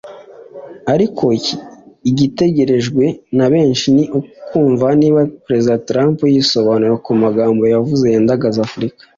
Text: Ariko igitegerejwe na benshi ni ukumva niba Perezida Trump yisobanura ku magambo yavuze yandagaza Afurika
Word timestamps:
Ariko 0.93 1.25
igitegerejwe 2.09 3.03
na 3.37 3.45
benshi 3.53 3.87
ni 3.95 4.05
ukumva 4.19 4.87
niba 4.99 5.19
Perezida 5.45 5.81
Trump 5.87 6.17
yisobanura 6.33 6.93
ku 7.05 7.11
magambo 7.23 7.61
yavuze 7.73 8.05
yandagaza 8.15 8.59
Afurika 8.67 9.01